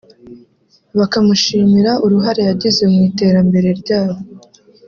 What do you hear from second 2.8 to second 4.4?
mu iterambere ryabo